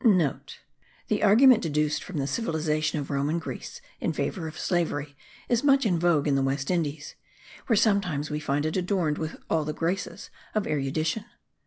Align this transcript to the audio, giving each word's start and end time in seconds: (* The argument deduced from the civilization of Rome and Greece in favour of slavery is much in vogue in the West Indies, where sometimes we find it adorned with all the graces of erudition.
(* 0.01 0.03
The 1.09 1.21
argument 1.21 1.61
deduced 1.61 2.03
from 2.03 2.17
the 2.17 2.25
civilization 2.25 2.97
of 2.97 3.11
Rome 3.11 3.29
and 3.29 3.39
Greece 3.39 3.81
in 3.99 4.13
favour 4.13 4.47
of 4.47 4.57
slavery 4.57 5.15
is 5.47 5.63
much 5.63 5.85
in 5.85 5.99
vogue 5.99 6.27
in 6.27 6.33
the 6.33 6.41
West 6.41 6.71
Indies, 6.71 7.13
where 7.67 7.77
sometimes 7.77 8.31
we 8.31 8.39
find 8.39 8.65
it 8.65 8.75
adorned 8.75 9.19
with 9.19 9.35
all 9.47 9.63
the 9.63 9.73
graces 9.73 10.31
of 10.55 10.65
erudition. 10.65 11.25